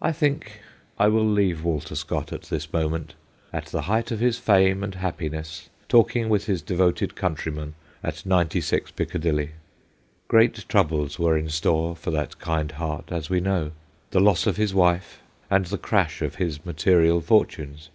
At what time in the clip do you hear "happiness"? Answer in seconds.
4.94-5.68